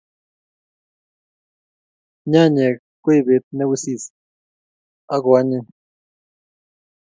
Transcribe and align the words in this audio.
Nyanyek 2.31 2.75
ko 2.81 2.87
keipet 3.09 3.45
ne 3.55 3.63
wisis 3.69 4.03
ak 5.13 5.21
koanyiny 5.23 5.67